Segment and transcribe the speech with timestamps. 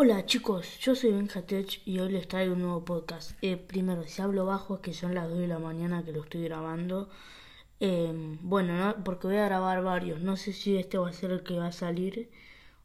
[0.00, 3.32] Hola chicos, yo soy Benjatech y hoy les traigo un nuevo podcast.
[3.42, 6.22] Eh, primero, si hablo bajo es que son las 2 de la mañana que lo
[6.22, 7.08] estoy grabando.
[7.80, 9.04] Eh, bueno, ¿no?
[9.04, 10.20] porque voy a grabar varios.
[10.20, 12.30] No sé si este va a ser el que va a salir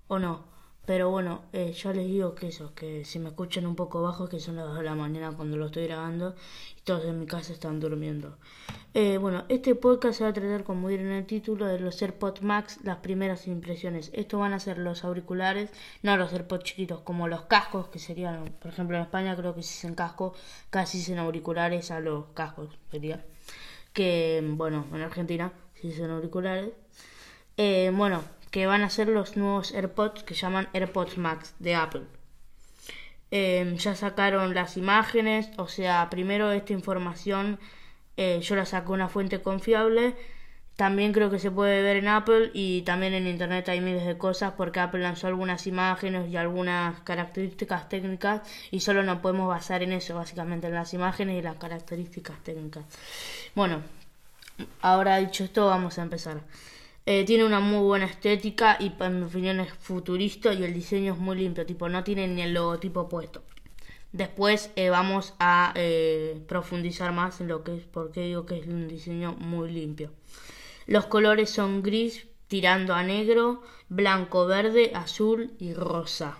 [0.07, 0.43] o no.
[0.85, 4.27] Pero bueno, eh, ya les digo que eso, que si me escuchan un poco bajo,
[4.27, 6.35] que son las 2 de la mañana cuando lo estoy grabando
[6.77, 8.37] y todos en mi casa están durmiendo.
[8.93, 12.01] Eh, bueno, este podcast se va a tratar, como diré en el título, de los
[12.01, 14.11] AirPods Max, las primeras impresiones.
[14.13, 18.53] Estos van a ser los auriculares, no los AirPods chiquitos, como los cascos, que serían,
[18.61, 20.33] por ejemplo, en España creo que si dicen casco,
[20.69, 23.25] casi dicen auriculares a los cascos, sería.
[23.93, 26.71] Que, bueno, en Argentina si dicen auriculares.
[27.57, 28.23] Eh, bueno,
[28.53, 32.03] que van a ser los nuevos AirPods que llaman AirPods Max de Apple.
[33.31, 37.57] Em, ya sacaron las imágenes, o sea, primero esta información
[38.15, 40.15] eh, yo la saco una fuente confiable.
[40.75, 44.19] También creo que se puede ver en Apple y también en Internet hay miles de
[44.19, 49.81] cosas porque Apple lanzó algunas imágenes y algunas características técnicas y solo nos podemos basar
[49.81, 52.85] en eso, básicamente en las imágenes y las características técnicas.
[53.55, 53.81] Bueno,
[54.81, 56.41] ahora dicho esto, vamos a empezar.
[57.05, 61.13] Eh, tiene una muy buena estética y en mi opinión es futurista y el diseño
[61.13, 63.43] es muy limpio, tipo no tiene ni el logotipo puesto.
[64.13, 68.67] Después eh, vamos a eh, profundizar más en lo que es, porque digo que es
[68.67, 70.11] un diseño muy limpio.
[70.85, 76.37] Los colores son gris tirando a negro, blanco, verde, azul y rosa.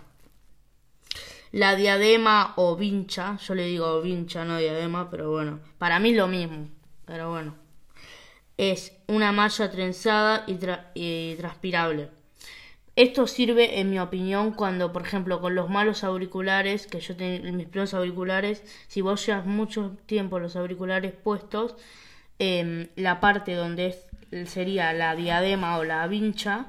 [1.52, 6.26] La diadema o vincha, yo le digo vincha, no diadema, pero bueno, para mí lo
[6.26, 6.68] mismo,
[7.04, 7.63] pero bueno
[8.56, 12.08] es una malla trenzada y, transpirable.
[12.96, 17.50] Esto sirve, en mi opinión, cuando, por ejemplo, con los malos auriculares, que yo tengo
[17.52, 21.74] mis primeros auriculares, si vos llevas mucho tiempo los auriculares puestos,
[22.38, 23.96] em, la parte donde
[24.46, 26.66] sería la diadema o la vincha,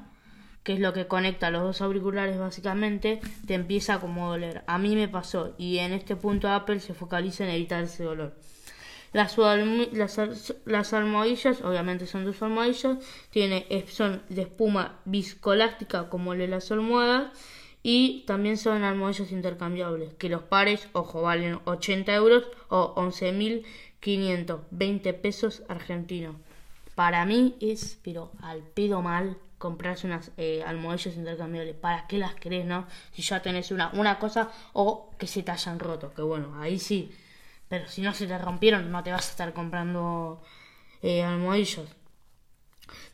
[0.64, 4.64] que es lo que conecta los dos auriculares básicamente, te empieza como doler.
[4.66, 8.34] A mí me pasó y en este punto Apple se focaliza en evitar ese dolor.
[9.16, 9.38] Las,
[10.66, 12.98] las, almohadillas, obviamente son dos almohadillas,
[13.30, 17.32] tiene, son de espuma viscolástica como las almohadas
[17.82, 25.62] y también son almohadillas intercambiables, que los pares, ojo, valen 80 euros o 11.520 pesos
[25.66, 26.36] argentinos.
[26.94, 31.74] Para mí es, pero al pedo mal, comprarse unas eh, almohadillas intercambiables.
[31.74, 32.86] ¿Para qué las querés, no?
[33.12, 36.78] Si ya tenés una, una cosa o que se te hayan roto, que bueno, ahí
[36.78, 37.10] sí
[37.68, 40.42] pero si no se te rompieron, no te vas a estar comprando
[41.02, 41.88] eh, almohadillos.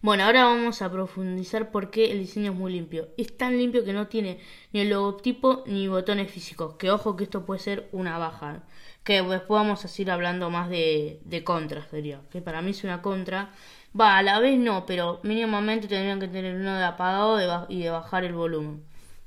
[0.02, 3.08] Bueno, ahora vamos a profundizar por qué el diseño es muy limpio.
[3.16, 4.40] Es tan limpio que no tiene
[4.72, 6.74] ni el logotipo ni botones físicos.
[6.74, 8.64] Que ojo que esto puede ser una baja.
[9.04, 12.20] Que después vamos a seguir hablando más de, de contras, sería.
[12.30, 13.52] Que para mí es una contra.
[13.98, 17.90] Va, a la vez no, pero mínimamente tendrían que tener uno de apagado y de
[17.90, 18.84] bajar el volumen.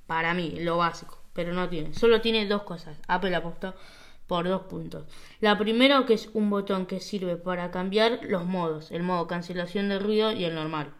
[0.07, 1.19] Para mí, lo básico.
[1.33, 1.93] Pero no tiene.
[1.93, 2.97] Solo tiene dos cosas.
[3.07, 3.75] Apple apostó
[4.27, 5.05] por dos puntos.
[5.39, 9.89] La primera que es un botón que sirve para cambiar los modos, el modo cancelación
[9.89, 10.93] de ruido y el normal.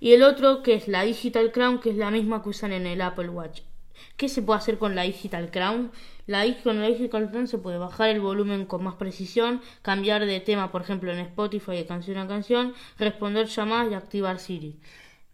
[0.00, 2.86] Y el otro que es la Digital Crown, que es la misma que usan en
[2.86, 3.62] el Apple Watch.
[4.16, 5.90] ¿Qué se puede hacer con la Digital Crown?
[6.26, 10.40] La, con la Digital Crown se puede bajar el volumen con más precisión, cambiar de
[10.40, 14.78] tema, por ejemplo, en Spotify de canción a canción, responder llamadas y activar Siri.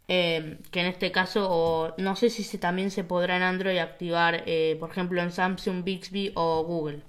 [0.06, 4.42] Eh, que en este caso, o no sé si también se podrá en Android activar,
[4.46, 7.00] eh, por ejemplo, en Samsung, Bixby o Google.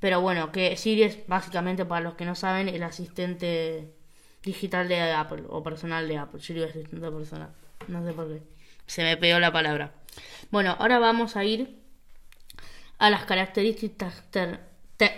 [0.00, 3.92] Pero bueno, que Siri es básicamente, para los que no saben, el asistente
[4.42, 6.40] digital de Apple o personal de Apple.
[6.40, 7.50] Siri es asistente personal.
[7.88, 8.42] No sé por qué.
[8.86, 9.92] Se me pegó la palabra.
[10.50, 11.78] Bueno, ahora vamos a ir
[12.98, 14.24] a las características,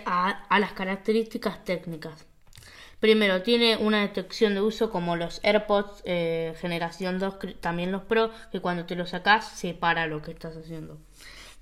[0.05, 2.25] a las características técnicas.
[3.01, 8.29] Primero, tiene una detección de uso como los AirPods eh, generación 2, también los Pro,
[8.51, 10.99] que cuando te los sacas se para lo que estás haciendo.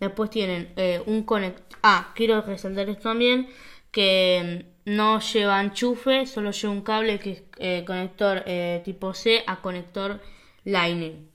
[0.01, 1.63] Después tienen eh, un conector.
[1.81, 3.47] Ah, quiero resaltar esto también,
[3.89, 8.43] que mm, no lleva enchufe, solo lleva un cable que es eh, conector
[8.83, 10.19] tipo C a conector
[10.65, 11.29] Lightning.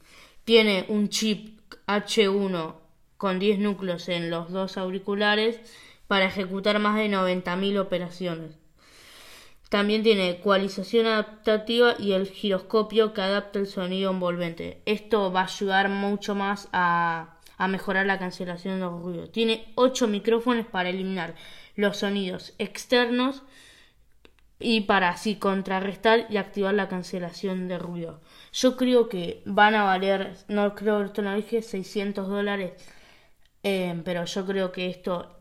[0.45, 2.75] Tiene un chip H1
[3.17, 5.61] con 10 núcleos en los dos auriculares
[6.09, 8.64] para ejecutar más de 90.000 operaciones.
[9.75, 14.81] También tiene ecualización adaptativa y el giroscopio que adapta el sonido envolvente.
[14.87, 19.29] Esto va a ayudar mucho más a, mejorar la cancelación de ruido.
[19.31, 21.35] Tiene 8 micrófonos para eliminar
[21.75, 23.43] los sonidos externos
[24.61, 28.21] y para así contrarrestar y activar la cancelación de ruido.
[28.53, 32.75] Yo creo que van a valer, no creo que esto no dije, 600 dólares,
[33.65, 35.37] eh, pero yo creo que esto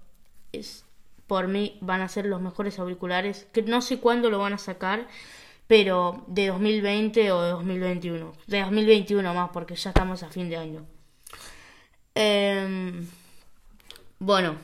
[0.52, 0.86] es
[1.28, 4.58] por mí van a ser los mejores auriculares, que no sé cuándo lo van a
[4.58, 5.08] sacar,
[5.68, 8.34] pero de 2020 o de 2021.
[8.48, 10.86] De 2021 más, porque ya estamos a fin de año.
[12.16, 12.94] Eh,
[14.20, 14.56] Bueno,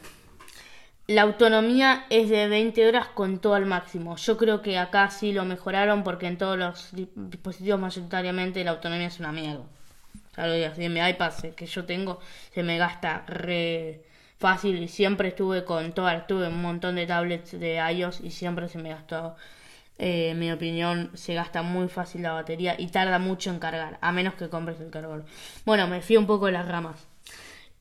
[1.08, 4.16] la autonomía es de 20 horas con todo al máximo.
[4.16, 9.08] Yo creo que acá sí lo mejoraron porque en todos los dispositivos mayoritariamente la autonomía
[9.08, 9.66] es una mierda.
[10.38, 12.22] Ya lo digo, en mi iPad que yo tengo
[12.54, 14.06] se me gasta re
[14.40, 18.70] fácil y siempre estuve con todas, tuve un montón de tablets de iOS y siempre
[18.70, 19.36] se me gastó,
[19.98, 24.00] eh, en mi opinión, se gasta muy fácil la batería y tarda mucho en cargar,
[24.02, 25.26] a menos que compres el cargador.
[25.66, 27.08] Bueno, me fui un poco de las ramas.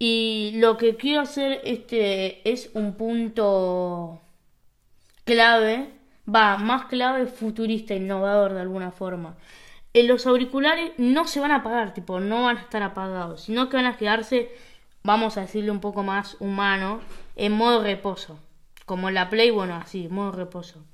[0.01, 4.21] Y lo que quiero hacer este es un punto
[5.25, 5.91] clave,
[6.33, 9.37] va, más clave, futurista, innovador de alguna forma.
[9.95, 13.69] En los auriculares no se van a apagar, tipo, no van a estar apagados, sino
[13.69, 14.51] que van a quedarse,
[15.03, 17.01] vamos a decirle un poco más humano,
[17.37, 18.41] en modo reposo.
[18.87, 20.85] Como la Play, bueno, así, modo reposo.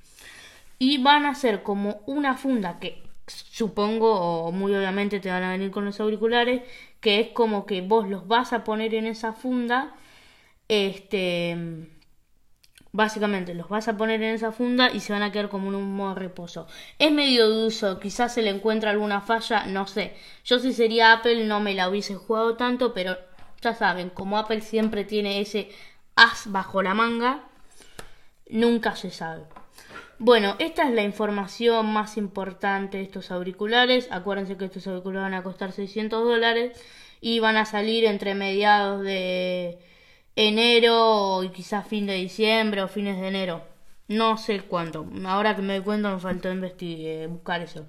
[0.79, 5.51] Y van a ser como una funda que supongo, o muy obviamente te van a
[5.51, 6.63] venir con los auriculares,
[6.99, 9.95] que es como que vos los vas a poner en esa funda,
[10.67, 11.87] este,
[12.91, 15.75] básicamente los vas a poner en esa funda y se van a quedar como en
[15.75, 16.67] un modo reposo.
[16.97, 20.15] Es medio dudoso, quizás se le encuentra alguna falla, no sé.
[20.43, 23.17] Yo si sería Apple no me la hubiese jugado tanto, pero
[23.65, 25.69] ya saben, como Apple siempre tiene ese
[26.15, 27.43] as bajo la manga,
[28.47, 29.43] nunca se sabe.
[30.19, 34.07] Bueno, esta es la información más importante de estos auriculares.
[34.11, 36.79] Acuérdense que estos auriculares van a costar 600 dólares
[37.19, 39.79] y van a salir entre mediados de
[40.35, 43.63] enero y quizás fin de diciembre o fines de enero.
[44.07, 45.05] No sé cuánto.
[45.25, 47.87] Ahora que me doy cuenta me faltó investigar, buscar eso.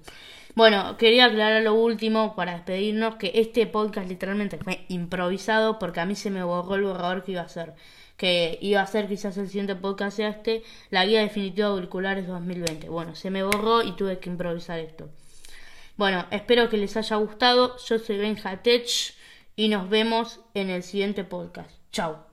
[0.57, 6.07] Bueno, quería aclarar lo último para despedirnos que este podcast literalmente fue improvisado porque a
[6.07, 7.75] mí se me borró el borrador que iba a hacer
[8.17, 12.89] que iba a ser quizás el siguiente podcast este, la guía definitiva de auriculares 2020.
[12.89, 15.07] Bueno, se me borró y tuve que improvisar esto.
[15.95, 17.77] Bueno, espero que les haya gustado.
[17.77, 18.89] Yo soy Benja Tech
[19.55, 21.69] y nos vemos en el siguiente podcast.
[21.91, 22.26] Chao.